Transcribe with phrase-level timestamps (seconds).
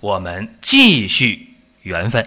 [0.00, 1.46] 我们继续
[1.82, 2.26] 缘分。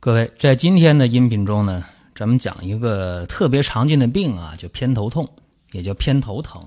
[0.00, 5.28] 各位，在今天的音频中呢，咱们讲一个特别常见的病啊，就偏头痛，
[5.70, 6.60] 也叫偏头疼。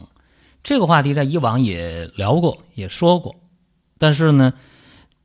[0.63, 3.35] 这个话题在以往也聊过，也说过，
[3.97, 4.53] 但是呢，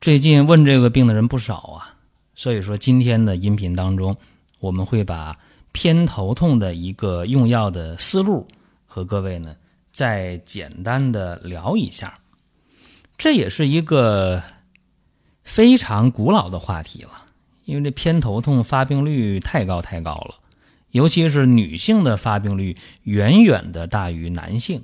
[0.01, 1.95] 最近问这个病的人不少啊，
[2.35, 4.13] 所以说今天的音频当中，
[4.59, 5.33] 我们会把
[5.71, 8.45] 偏头痛的一个用药的思路
[8.85, 9.55] 和各位呢
[9.93, 12.19] 再简单的聊一下。
[13.15, 14.43] 这也是一个
[15.43, 17.11] 非常古老的话题了。
[17.65, 20.35] 因为这偏头痛发病率太高太高了，
[20.91, 24.83] 尤其是女性的发病率远远的大于男性，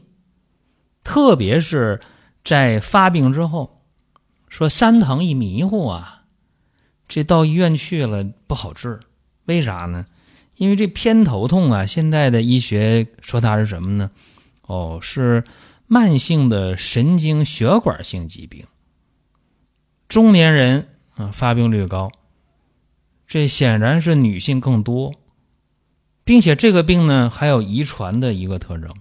[1.03, 1.99] 特别是
[2.41, 3.81] 在发病之后，
[4.47, 6.23] 说三疼一迷糊啊，
[7.05, 9.01] 这到医院去了不好治，
[9.43, 10.05] 为啥呢？
[10.55, 14.09] 因为这偏头痛啊，现在的医学说它是什么呢？
[14.69, 15.43] 哦，是
[15.87, 18.67] 慢性的神经血管性疾病，
[20.07, 22.11] 中年人啊发病率高。
[23.25, 25.15] 这显然是女性更多，
[26.23, 28.93] 并且这个病呢还有遗传的一个特征。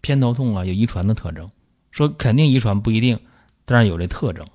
[0.00, 1.50] 偏头痛啊有遗传的特征，
[1.90, 3.20] 说肯定遗传不一定，
[3.66, 4.46] 但是有这特征。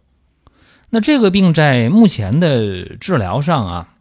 [0.90, 3.94] 那这个病在目前的治疗上啊，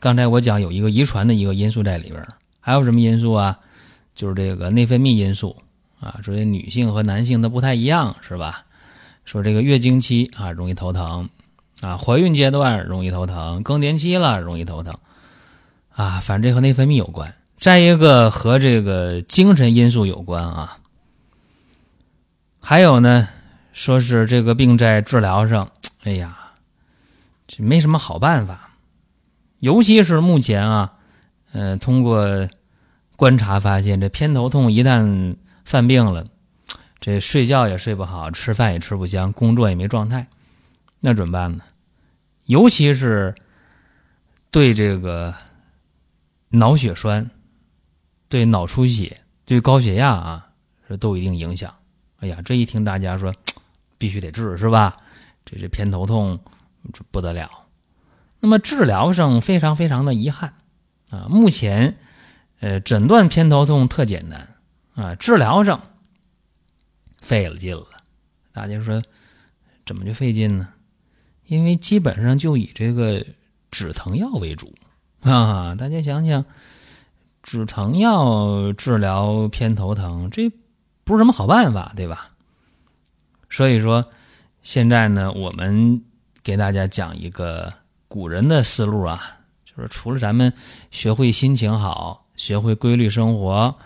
[0.00, 2.26] 刚才我讲有一个遗传的一个因素在里边，
[2.58, 3.60] 还有什么因素啊？
[4.20, 5.56] 就是这个内分泌因素
[5.98, 8.66] 啊，所以女性和男性的不太一样是吧？
[9.24, 11.26] 说这个月经期啊容易头疼。
[11.80, 14.98] 啊，怀孕阶段容易头疼，更年期了容易头疼，
[15.94, 17.34] 啊，反正和内分泌有关。
[17.58, 20.76] 再一个和这个精神因素有关啊。
[22.60, 23.26] 还有呢，
[23.72, 26.36] 说是这个病在治疗上，哎呀，
[27.48, 28.72] 这没什么好办法。
[29.60, 30.92] 尤其是目前啊，
[31.52, 32.46] 呃，通过
[33.20, 35.36] 观察发现，这偏头痛一旦
[35.66, 36.26] 犯病了，
[37.00, 40.26] 这睡觉也睡不好，吃饭也吃不香，工作也没状态，
[41.00, 41.62] 那怎么办呢？
[42.46, 43.34] 尤其是
[44.50, 45.34] 对这个
[46.48, 47.30] 脑血栓、
[48.30, 50.48] 对脑出血、对高血压啊，
[50.88, 51.70] 这都有一定影响。
[52.20, 53.34] 哎呀，这一听大家说
[53.98, 54.96] 必须得治，是吧？
[55.44, 56.40] 这这偏头痛
[56.94, 57.50] 这不得了。
[58.40, 60.54] 那么治疗上非常非常的遗憾
[61.10, 61.98] 啊，目前
[62.60, 64.48] 呃诊断偏头痛特简单
[64.94, 65.80] 啊，治疗上
[67.20, 67.86] 费了劲了。
[68.52, 69.02] 大家说
[69.84, 70.68] 怎么就费劲呢？
[71.46, 73.24] 因为基本上就以这个
[73.70, 74.72] 止疼药为主
[75.22, 76.44] 啊，大家想想，
[77.42, 80.48] 止疼药治疗偏头疼，这
[81.02, 82.30] 不是什么好办法，对吧？
[83.50, 84.04] 所以说，
[84.62, 86.04] 现在呢，我们
[86.42, 87.72] 给大家讲一个
[88.06, 90.52] 古人的思路啊，就是除了咱们
[90.92, 93.76] 学会心情好，学会规律生活，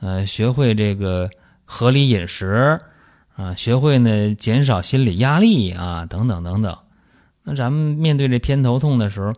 [0.00, 1.30] 呃，学会这个
[1.64, 2.78] 合理饮食
[3.36, 6.76] 啊，学会呢减少心理压力啊，等等等等。
[7.42, 9.32] 那咱们面对这偏头痛的时候，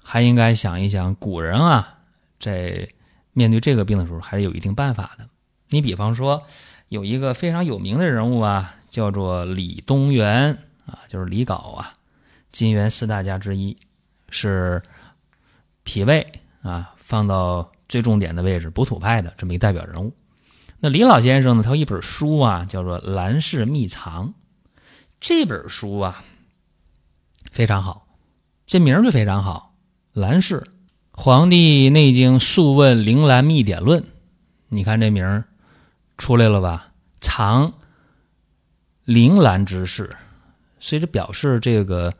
[0.00, 1.98] 还应该想一想，古人啊，
[2.38, 2.88] 在
[3.32, 5.28] 面对这个病的时候，还是有一定办法的。
[5.70, 6.40] 你比方说，
[6.90, 10.56] 有一个非常有名的人物啊，叫做李东垣
[10.86, 11.94] 啊，就是李杲啊，
[12.52, 13.76] 金元四大家之一，
[14.30, 14.80] 是
[15.82, 16.24] 脾胃
[16.62, 20.12] 啊放到最重点的位置，补土派的这么一代表人物。
[20.80, 24.28] 那李老先生呢，他有一本书啊，叫做《兰氏秘藏》，
[25.20, 26.22] 这本书啊。
[27.50, 28.06] 非常好，
[28.66, 29.74] 这名就非常好。
[30.12, 30.60] 兰氏，
[31.12, 34.02] 《黄帝内经素问灵兰秘典论》，
[34.68, 35.44] 你看这名儿
[36.18, 36.92] 出来了吧？
[37.20, 37.72] 藏
[39.04, 40.14] 灵兰之事，
[40.78, 42.12] 所以这表示这个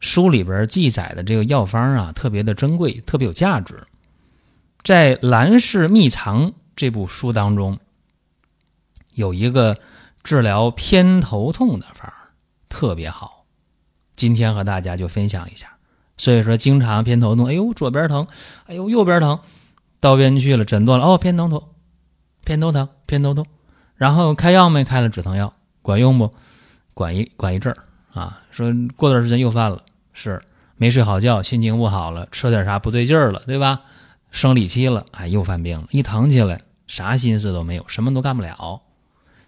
[0.00, 3.80] 书里边记载的这个药方啊，特别的珍贵，特别有价值。
[4.84, 7.78] 在《兰氏秘藏》这部书当中，
[9.14, 9.78] 有一个
[10.24, 12.12] 治疗偏头痛的方
[12.68, 13.44] 特别好。
[14.16, 15.68] 今天和大家就分享一下，
[16.16, 18.26] 所以说经常偏头痛，哎呦左边疼，
[18.66, 19.38] 哎呦右边疼，
[20.00, 21.62] 到医院去了诊断了，哦偏头痛，
[22.44, 23.46] 偏头疼，偏头痛，
[23.94, 24.82] 然后开药没？
[24.82, 26.34] 开了止疼药，管用不？
[26.92, 29.80] 管一管一阵儿啊，说过段时间又犯了，
[30.12, 30.42] 是
[30.76, 33.80] 没睡好觉，心情不好了，吃点啥不对劲儿了，对吧？
[34.32, 38.82] 生理期了，哎又犯病了，一疼起来啥心思都没有，什么都干不了。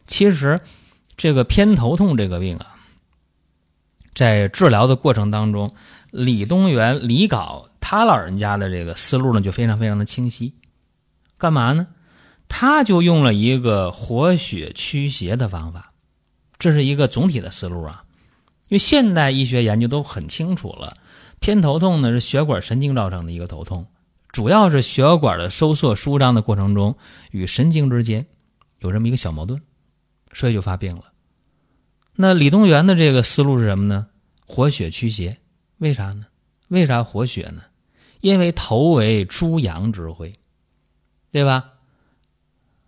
[0.07, 0.61] 其实
[1.17, 2.77] 这个偏头痛这个病啊，
[4.15, 5.75] 在治疗的过程当中，
[6.11, 10.55] 李东垣李杲他老人家的这个思路呢，就非常非常的清晰。
[11.37, 11.89] 干嘛呢？
[12.47, 15.93] 他就用了一个活血驱邪的方法，
[16.59, 18.05] 这是一个总体的思路啊。
[18.69, 20.97] 因为现代医学研究都很清楚了，
[21.41, 23.87] 偏头痛呢是血管神经造成的一个头痛，
[24.35, 26.97] 主要是血管的收缩舒张的过程中
[27.31, 28.27] 与神经之间
[28.81, 29.63] 有这么一个小矛盾，
[30.33, 31.13] 所以就发病了。
[32.17, 34.09] 那李东垣的这个思路是什么呢？
[34.45, 35.39] 活血驱邪，
[35.79, 36.27] 为啥呢？
[36.67, 37.63] 为啥活血呢？
[38.23, 40.35] 因为头为诸阳之会，
[41.31, 41.71] 对吧？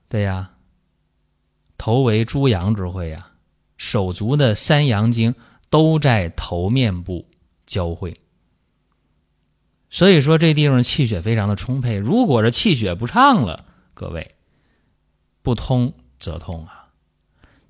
[0.08, 0.50] 对呀，
[1.78, 3.24] 头为诸阳之会呀，
[3.76, 5.32] 手足的三阳经
[5.70, 7.24] 都在头面部
[7.66, 8.18] 交汇，
[9.90, 11.96] 所以说这地方气血非常的充沛。
[11.96, 14.34] 如果是气血不畅了，各位
[15.42, 16.88] 不通则痛啊。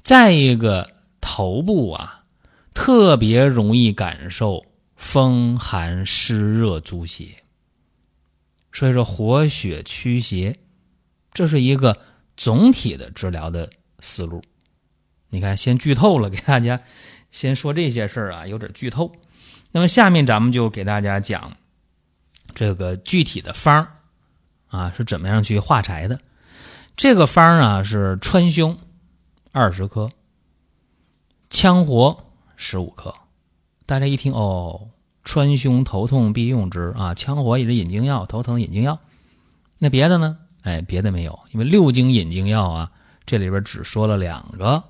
[0.02, 0.94] 再一个。
[1.28, 2.24] 头部啊，
[2.72, 4.64] 特别容易感受
[4.94, 7.42] 风寒湿热阻邪，
[8.72, 10.56] 所以说活血驱邪，
[11.32, 12.00] 这是一个
[12.36, 13.68] 总体的治疗的
[13.98, 14.40] 思路。
[15.30, 16.80] 你看，先剧透了，给大家
[17.32, 19.10] 先说这些事儿啊，有点剧透。
[19.72, 21.56] 那么下面咱们就给大家讲
[22.56, 23.86] 这个具体的方儿
[24.68, 26.18] 啊，是怎么样去化柴的。
[26.96, 28.74] 这个方儿啊是川芎
[29.52, 30.10] 二十克。
[31.50, 32.16] 羌活
[32.56, 33.14] 十五克，
[33.84, 34.88] 大家一听哦，
[35.22, 37.12] 川芎头痛必用之啊！
[37.14, 38.98] 羌活也是引经药，头疼引经药。
[39.78, 40.38] 那别的呢？
[40.62, 42.90] 哎，别的没有，因为六经引经药啊，
[43.26, 44.82] 这里边只说了两个，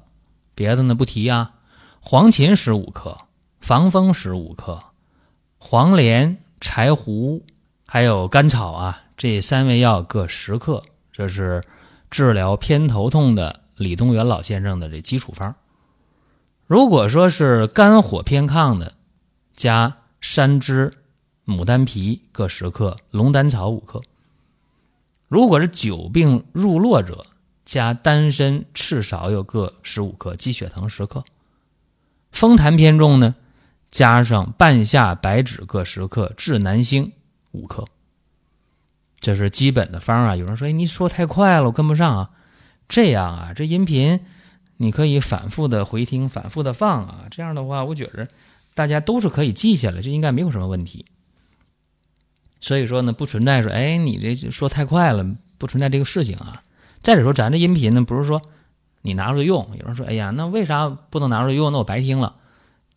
[0.54, 1.52] 别的呢不提啊。
[2.00, 3.18] 黄芩十五克，
[3.60, 4.80] 防风十五克，
[5.58, 7.44] 黄连、柴胡
[7.88, 11.62] 还有甘草啊，这三味药各十克，这是
[12.10, 15.54] 治疗偏头痛的李东垣老先生的这基础方。
[16.66, 18.94] 如果说是肝火偏亢的，
[19.54, 20.92] 加山栀、
[21.46, 24.00] 牡丹皮各十克，龙胆草五克；
[25.28, 27.24] 如果是久病入络者，
[27.64, 31.20] 加丹参、赤芍药各十五克，鸡血藤十克；
[32.32, 33.36] 风痰偏重呢，
[33.92, 37.12] 加上半夏、白芷各十克，炙南星
[37.56, 37.84] 五克。
[39.18, 40.36] 这是基本的方啊。
[40.36, 42.30] 有人说：“哎，你说太快了，我跟不上啊。”
[42.88, 44.20] 这样啊，这音频。
[44.78, 48.28] 你可以反复的回听，反复的放啊，这样的话，我觉着
[48.74, 51.06] 大家都是可以记下来，这应该没有什么问题。
[52.60, 55.26] 所以说呢，不存在说，哎，你这说太快了，
[55.56, 56.62] 不存在这个事情啊。
[57.02, 58.42] 再者说，咱这音频呢，不是说
[59.00, 59.66] 你拿出来用。
[59.80, 61.72] 有人说，哎呀，那为啥不能拿出来用？
[61.72, 62.36] 那我白听了。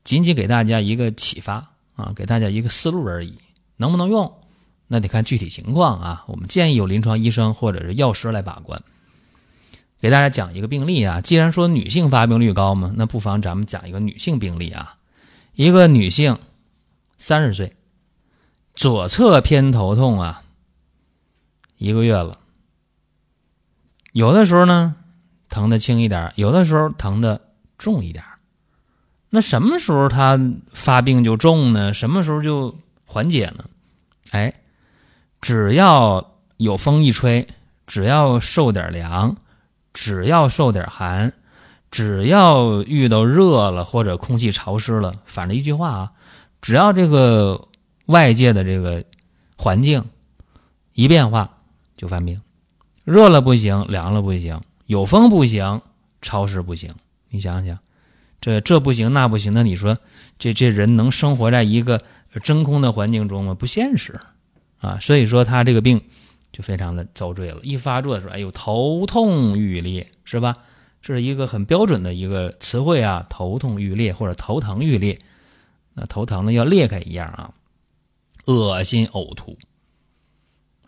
[0.03, 3.38] 仅仅给大家一个启发啊，给大家一个思路而已。
[3.77, 4.33] 能不能用，
[4.89, 6.25] 那得看具体情况啊。
[6.27, 8.81] 我们建议有临床医生或者是药师来把关。
[10.01, 14.97] 给大家讲一个病例啊，既然说女性发病率高嘛，那不妨咱们讲一个女性病例啊。
[15.56, 16.39] 一个女性，
[17.18, 17.74] 三十岁，
[18.75, 20.44] 左侧偏头痛啊，
[21.77, 22.39] 一个月了。
[24.13, 24.95] 有的时候呢，
[25.50, 27.41] 疼的轻一点，有的时候疼的
[27.77, 28.24] 重一点。
[29.31, 30.39] 那什么时候她
[30.71, 31.94] 发病就重呢？
[31.94, 32.75] 什么时候就
[33.06, 33.65] 缓解呢？
[34.31, 34.53] 哎，
[35.41, 37.47] 只要有风一吹，
[37.86, 39.36] 只要受点凉。
[39.91, 41.33] 只要受点寒，
[41.89, 46.12] 只要遇到热了或者空气潮湿了，反正一句话啊，
[46.62, 47.67] 只要这个
[48.05, 49.03] 外界的这个
[49.58, 50.05] 环境
[50.93, 51.58] 一变化
[51.98, 52.39] 就犯病，
[53.03, 55.81] 热了不行，凉了不行，有风不行，
[56.22, 56.93] 潮湿不行。
[57.29, 57.77] 你想想，
[58.39, 59.98] 这这不行那不行，那你说
[60.38, 62.00] 这这人能生活在一个
[62.43, 63.55] 真空的环境中吗？
[63.55, 64.17] 不现实
[64.79, 64.98] 啊！
[65.00, 66.01] 所以说他这个病。
[66.51, 67.59] 就非常的遭罪了。
[67.62, 70.57] 一发作的时候，哎呦，头痛欲裂，是吧？
[71.00, 75.19] 这是一个很标准的一个词汇啊，头痛欲裂或者头疼欲裂。
[75.93, 77.53] 那头疼的，要裂开一样啊，
[78.45, 79.59] 恶心呕吐，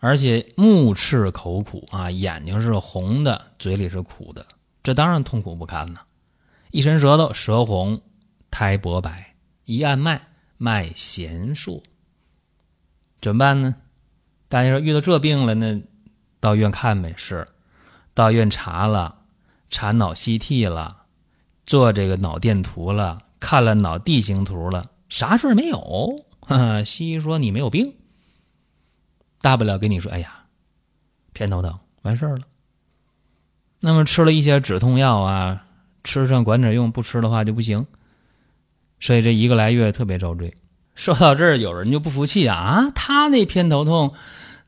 [0.00, 4.44] 而且目赤口苦啊，眼睛是红的，嘴里是苦的，
[4.82, 6.00] 这当然痛苦不堪呐。
[6.72, 8.02] 一伸舌头，舌红，
[8.50, 10.20] 苔薄白，一按脉，
[10.58, 11.80] 脉弦数，
[13.22, 13.76] 怎么办呢？
[14.48, 15.80] 大家说遇到这病了，那
[16.40, 17.14] 到医院看呗。
[17.16, 17.46] 是，
[18.12, 19.20] 到医院查了，
[19.70, 21.04] 查脑 CT 了，
[21.64, 26.26] 做这个脑电图了，看了脑地形图了，啥事儿没有。
[26.84, 27.94] 西医说你没有病，
[29.40, 30.46] 大不了跟你说，哎呀，
[31.32, 32.42] 偏头疼，完事儿了。
[33.78, 35.64] 那么吃了一些止痛药啊，
[36.02, 37.86] 吃上管点用，不吃的话就不行。
[39.00, 40.52] 所以这一个来月特别遭罪。
[40.94, 42.56] 说到这儿，有人就不服气啊！
[42.56, 44.12] 啊，他那偏头痛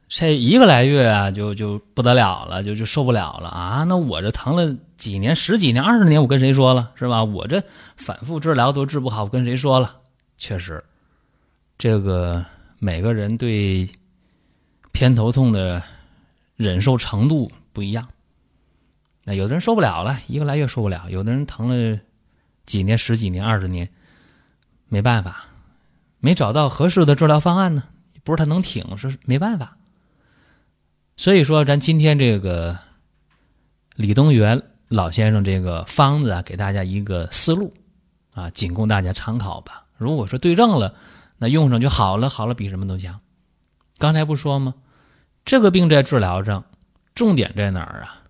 [0.08, 3.84] 这一个来月啊，就就不得了了，就就受不了了啊！
[3.84, 7.22] 那我这疼了几年、十几年、二十年，我跟谁说了是吧？
[7.22, 7.62] 我这
[7.96, 9.96] 反复治疗都治不好，我跟谁说了？
[10.38, 10.82] 确实，
[11.76, 12.44] 这个
[12.78, 13.88] 每个人对
[14.92, 15.82] 偏头痛的
[16.56, 18.06] 忍受程度不一样。
[19.24, 21.98] 那有的人受不了了，一个来月受不了；有的人疼了
[22.66, 23.88] 几年、十几年、二十年，
[24.88, 25.46] 没办法，
[26.24, 27.84] 没找到合适的治疗方案呢。
[28.22, 29.76] 不是他能挺，是没办法。
[31.18, 32.78] 所以说，咱今天这个
[33.96, 37.74] 李东元老先生这个方子啊，给大家一个思路
[38.32, 39.84] 啊，仅供大家参考吧。
[39.98, 40.94] 如果说对症了，
[41.36, 43.20] 那用上就好了，好了比什么都强。
[43.98, 44.74] 刚才不说吗？
[45.44, 46.64] 这个病在治疗上，
[47.14, 48.22] 重点在哪儿啊？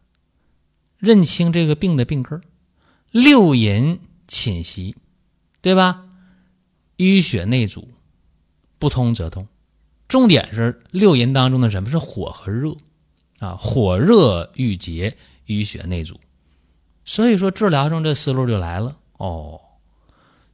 [0.99, 2.43] 认清这个病的病根
[3.13, 4.97] 六淫侵袭，
[5.63, 6.04] 对吧？
[6.99, 7.89] 淤血内阻，
[8.79, 9.47] 不通则痛。
[10.07, 12.77] 重点是六淫当中的什么是火和热
[13.41, 13.57] 啊？
[13.57, 16.21] 火热郁结，淤血内阻。
[17.05, 19.61] 所以说治疗上这思路就来了哦，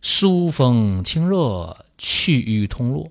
[0.01, 3.11] 疏风清热，去瘀通络。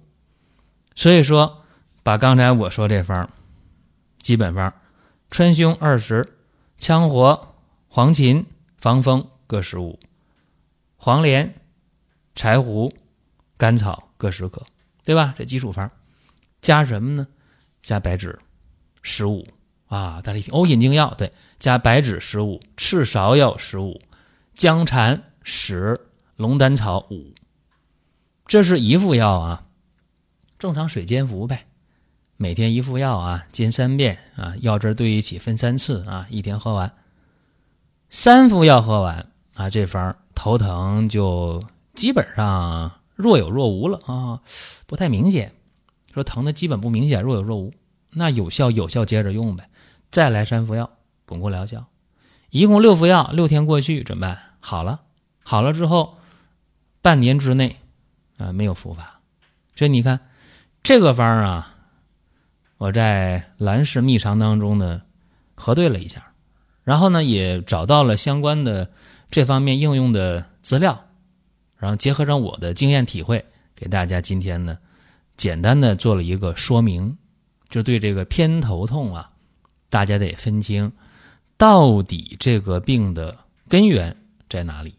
[0.96, 1.64] 所以说，
[2.04, 3.30] 把刚才我说这方
[4.18, 4.74] 基本方，
[5.30, 6.38] 川芎二十，
[6.80, 7.56] 羌活、
[7.88, 8.46] 黄芩、
[8.80, 10.00] 防风各十五，
[10.98, 11.54] 黄连、
[12.36, 12.92] 柴胡、
[13.60, 14.66] 甘草各十克，
[15.04, 15.36] 对吧？
[15.38, 15.92] 这基础方。
[16.62, 17.28] 加什么呢？
[17.82, 18.40] 加白芷
[19.02, 19.46] 十五
[19.88, 20.22] 啊！
[20.24, 24.02] 大家一听哦，引经药对，加白芷十五，赤芍药十五，
[24.54, 26.00] 姜蝉十，
[26.38, 27.34] 龙胆草五。
[28.46, 29.66] 这是一副药啊，
[30.58, 31.68] 正常水煎服呗。
[32.38, 36.94] 每天一副药啊，煎三遍啊，药汁兑一起分三次啊，一天喝完。
[38.10, 41.62] 三副药喝完啊，这方头疼就
[41.96, 44.40] 基本上若有若无了啊，
[44.88, 45.52] 不太明显。
[46.14, 47.74] 说疼的基本不明显，若有若无，
[48.12, 49.70] 那有效有效接着用呗，
[50.10, 50.90] 再来三服药
[51.26, 51.86] 巩固疗效，
[52.50, 54.40] 一共六服药，六天过去怎么办？
[54.62, 55.02] 好了，
[55.44, 56.18] 好了之后，
[57.02, 57.76] 半年之内
[58.38, 59.20] 啊没有复发，
[59.76, 60.22] 所以你看
[60.82, 61.76] 这个方啊，
[62.78, 65.02] 我在兰氏秘藏当中呢
[65.56, 66.32] 核对了一下，
[66.86, 68.90] 然后呢也找到了相关的
[69.30, 71.09] 这方面应用的资料，
[71.80, 73.44] 然后结合上我的经验体会，
[73.76, 74.78] 给大家今天呢。
[75.38, 77.18] 简单的做了一个说明，
[77.70, 79.32] 就对这个偏头痛啊，
[79.90, 80.92] 大家得分清
[81.56, 83.38] 到底这个病的
[83.70, 84.14] 根源
[84.50, 84.94] 在哪里。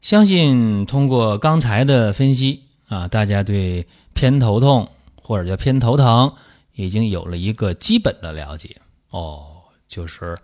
[0.00, 4.88] 相信通过刚才的分析啊，大家对偏头痛
[5.20, 6.32] 或者叫偏头疼
[6.74, 8.74] 已经有了一个基本的了解
[9.10, 10.38] 哦，就是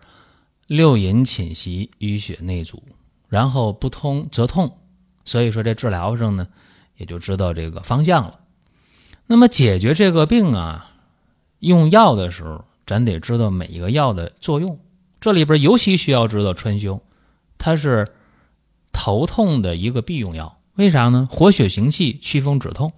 [0.67, 2.83] 六淫侵袭，淤血内阻，
[3.29, 4.79] 然后不通则痛，
[5.31, 6.49] 所以说这治疗上呢，
[6.97, 8.41] 也就知道这个方向了。
[9.29, 10.91] 那么解决这个病啊，
[11.61, 14.77] 用药的时候，咱得知道每一个药的作用。
[15.21, 17.01] 这里边尤其需要知道川芎，
[17.59, 18.09] 它是
[18.91, 20.59] 头痛的一个必用药。
[20.75, 21.29] 为啥呢？
[21.31, 22.93] 活血行气，祛风止痛，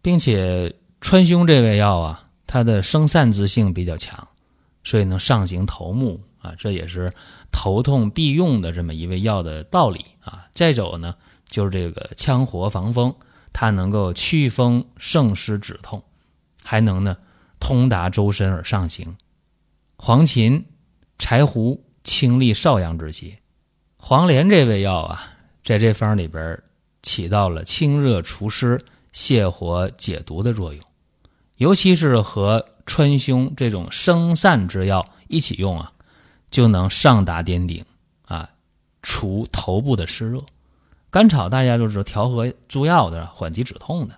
[0.00, 4.28] 并且川芎这味药啊，它的生散之性比较强，
[4.84, 7.12] 所以能上行头目啊，这也是
[7.50, 10.46] 头痛必用的这么一味药的道理啊。
[10.54, 11.12] 再走呢，
[11.48, 13.14] 就是这个羌活防风。
[13.52, 16.02] 它能够祛风胜湿止痛，
[16.62, 17.16] 还能呢
[17.58, 19.16] 通达周身而上行。
[19.96, 20.62] 黄芩、
[21.18, 23.38] 柴胡清利少阳之邪，
[23.96, 25.32] 黄连这味药啊，
[25.64, 26.62] 在这方里边
[27.02, 28.84] 起到了清热除湿、
[29.14, 30.84] 泻火解毒的作用。
[31.56, 35.90] 尤其是和川芎这种生散之药一起用啊，
[36.50, 37.82] 就能上达巅顶
[38.26, 38.50] 啊，
[39.00, 40.44] 除头部的湿热。
[41.16, 44.14] 甘草大家都知道调和诸药的，缓急止痛的。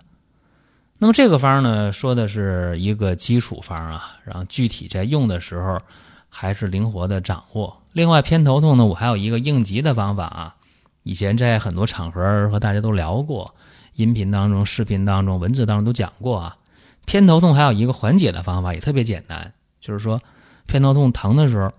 [0.97, 5.79] 那么这个方呢，说的是一个基础方啊，然后具体在用的时候
[6.27, 7.81] 还是灵活的掌握。
[7.93, 10.55] 另外偏头痛呢，我还有一个应急的方法啊，
[11.03, 13.55] 以前在很多场合和大家都聊过，
[13.93, 16.57] 音频当中、视频当中、文字当中都讲过啊。
[17.05, 20.19] 偏头痛还有一个缓解的方法，也特别简单，就是说
[20.65, 21.71] 偏头痛疼的时候。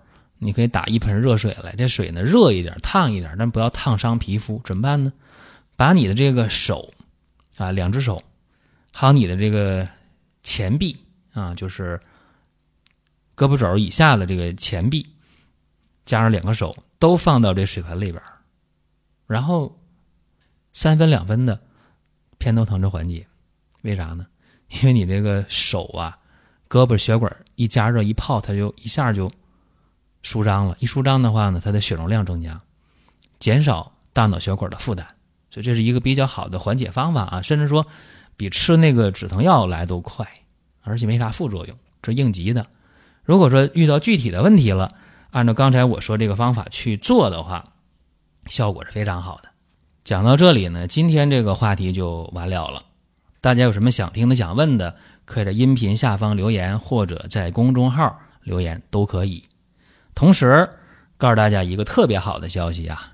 [0.43, 4.59] 你可以打一盆热水来，这水呢热一点、烫一点，但不要烫伤皮肤。
[4.65, 5.13] 怎么办呢？
[5.75, 6.91] 把你的这个手
[7.57, 8.23] 啊，两只手，
[8.91, 9.87] 还有你的这个
[10.41, 10.97] 前臂
[11.33, 11.99] 啊，就是
[13.35, 15.07] 胳膊肘以下的这个前臂，
[16.05, 18.19] 加上两个手，都放到这水盆里边，
[19.27, 19.79] 然后
[20.73, 21.61] 三分两分的
[22.39, 23.27] 偏头疼就缓解。
[23.83, 24.25] 为啥呢？
[24.69, 26.17] 因为你这个手啊，
[26.67, 29.31] 胳膊血管一加热一泡，它就一下就。
[30.23, 32.61] 舒张了，一舒张的话呢，它的血容量增加，
[33.39, 35.05] 减少大脑血管的负担，
[35.49, 37.85] 所以这是一个比较好的缓解方法啊，甚至说
[38.37, 40.27] 比吃那个止疼药来都快，
[40.81, 41.77] 而且没啥副作用。
[42.01, 42.65] 这应急的。
[43.23, 44.91] 如果说遇到具体的问题了，
[45.29, 47.63] 按照刚才我说这个方法去做的话，
[48.47, 49.49] 效果是非常好的。
[50.03, 52.83] 讲到这里呢，今天这个话题就完了了。
[53.39, 59.43] 大家有什么想听的、想问的，可以在音频下方留言，或者在公众号留言都可以。
[60.13, 60.69] 同时
[61.17, 63.13] 告诉大家一个特别好的消息啊，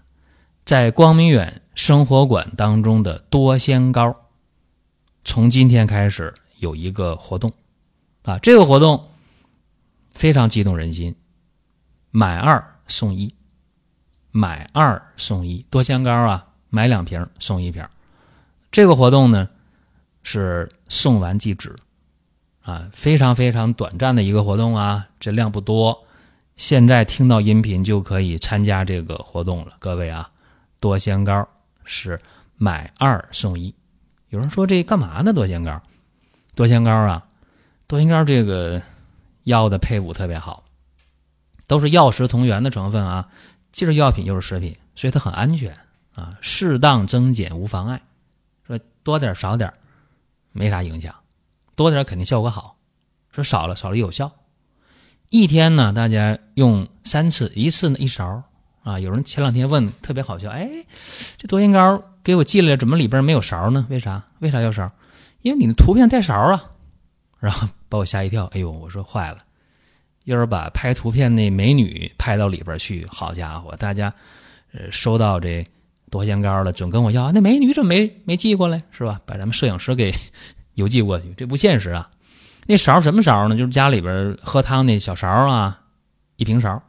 [0.65, 4.15] 在光明远生活馆当中的多仙膏，
[5.23, 7.51] 从今天开始有一个活动
[8.23, 9.09] 啊，这个活动
[10.13, 11.15] 非常激动人心，
[12.11, 13.33] 买二送一，
[14.31, 16.43] 买二送一，多仙膏啊。
[16.69, 17.87] 买两瓶送一瓶，
[18.69, 19.47] 这个活动呢
[20.21, 21.73] 是送完即止，
[22.61, 26.05] 啊，非常非常短暂的一个活动啊，这量不多。
[26.57, 30.29] 现在听到音频就可以参加这个活动了，各位啊，
[30.79, 31.47] 多仙膏
[31.85, 32.19] 是
[32.55, 33.73] 买二送一。
[34.29, 35.31] 有人说这干嘛呢？
[35.31, 35.81] 多仙膏，
[36.55, 37.25] 多仙膏啊，
[37.85, 38.81] 多仙膏这个
[39.43, 40.65] 药的配伍特别好，
[41.67, 43.29] 都是药食同源的成分啊，
[43.71, 45.77] 既是药品又是食品，所以它很安全。
[46.15, 48.01] 啊，适当增减无妨碍，
[48.65, 49.71] 说多点少点
[50.51, 51.13] 没啥影响，
[51.75, 52.75] 多点肯定效果好，
[53.29, 54.31] 说少了少了有效。
[55.29, 58.43] 一天呢，大家用三次，一次呢一勺
[58.83, 58.99] 啊。
[58.99, 60.69] 有人前两天问特别好笑，哎，
[61.37, 63.85] 这多仙膏给我寄来，怎么里边没有勺呢？
[63.89, 64.23] 为啥？
[64.39, 64.89] 为啥要勺？
[65.41, 66.63] 因为你的图片带勺啊。
[67.39, 69.37] 然后把我吓一跳，哎呦，我说坏了，
[70.25, 74.13] 要是把拍图片那美女拍到里边去，好家伙，大家
[74.73, 75.65] 呃收到这。
[76.09, 79.19] 多仙膏了，总跟我要那美女怎么没没寄过来是吧？
[79.25, 80.15] 把咱们摄影师给
[80.75, 82.09] 邮寄过去，这不现实啊！
[82.67, 83.55] 那勺什么勺呢？
[83.55, 85.79] 就是家里边喝汤那小勺啊，
[86.35, 86.83] 一平勺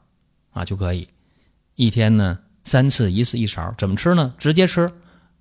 [0.50, 1.08] 啊就可以。
[1.76, 3.72] 一天呢三次，一次一勺。
[3.78, 4.34] 怎么吃呢？
[4.36, 4.90] 直接吃，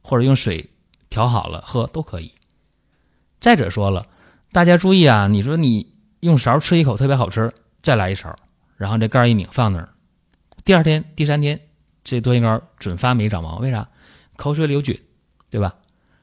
[0.02, 0.70] 或者用水
[1.10, 2.32] 调好了喝都可以。
[3.40, 4.06] 再者说了，
[4.52, 5.28] 大家注意啊！
[5.28, 7.52] 你说你用勺吃一口特别好吃，
[7.82, 8.36] 再来一勺，
[8.76, 9.90] 然后这盖一拧放那儿，
[10.64, 11.60] 第二天、第三天。
[12.04, 13.86] 这多仙膏准发霉长毛，为啥？
[14.38, 14.98] 口水里有菌，
[15.50, 15.76] 对吧？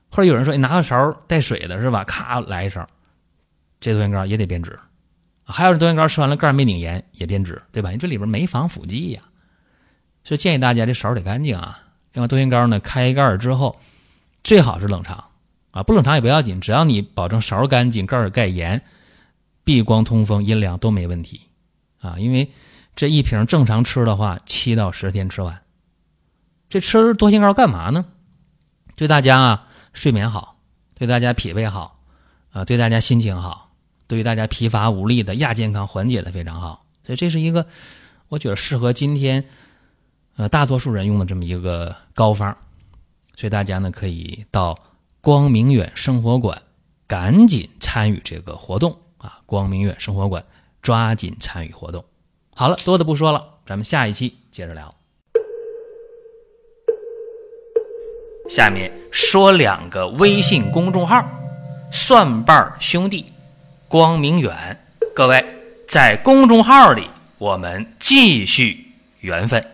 [0.09, 2.03] 或者有人说你拿个勺带水的是吧？
[2.05, 2.89] 咔来一勺，
[3.85, 4.79] 这多仙膏也得变质。
[5.45, 7.91] 还有多仙膏吃完了盖没拧严也变质，对吧？
[7.91, 9.21] 你这里边没防腐剂呀，
[10.25, 11.79] 所以建议大家这勺得干净啊。
[12.15, 13.79] 另外多仙膏呢，开盖之后
[14.43, 15.23] 最好是冷藏
[15.71, 18.81] 啊，不冷藏也不要紧，只要你保证勺干净、盖盖严、
[19.65, 21.43] 避光通风、阴凉都没问题
[22.01, 22.17] 啊。
[22.19, 22.51] 因为
[22.97, 25.61] 这一瓶正常吃的话，七到十天吃完。
[26.71, 28.07] 这吃多仙膏干嘛呢？
[28.97, 30.57] 对大家啊睡眠好，
[30.95, 32.01] 对大家脾胃好，
[32.51, 33.64] 啊对大家心情好，
[34.07, 36.85] 对于大家疲乏无力的亚健康缓解的非常好。
[37.05, 37.67] 所以这是一个
[38.29, 39.45] 我觉得适合今天
[40.37, 42.57] 呃大多数人用的这么一个膏方。
[43.37, 44.79] 所以大家呢可以到
[45.21, 46.63] 光明远生活馆
[47.07, 49.41] 赶紧参与这个活动啊！
[49.45, 50.45] 光明远生活馆
[50.81, 52.05] 抓紧参与活动。
[52.55, 54.95] 好了，多的不说了，咱们下一期接着聊。
[58.49, 61.27] 下面说两个微信公众号：
[61.91, 63.33] 蒜瓣兄弟、
[63.95, 64.53] 光明远。
[65.15, 65.45] 各位
[65.87, 68.87] 在公众号里，我们继续
[69.21, 69.65] 缘分。